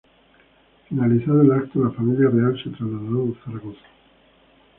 Finalizado 0.89 1.43
el 1.43 1.51
acto, 1.51 1.83
la 1.85 1.91
familia 1.91 2.27
real, 2.31 2.57
se 2.63 2.71
trasladó 2.71 3.35
a 3.35 3.45
Zaragoza. 3.45 3.85